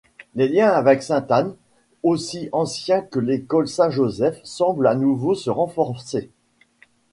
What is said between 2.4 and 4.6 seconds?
anciens que l'école Saint-Joseph,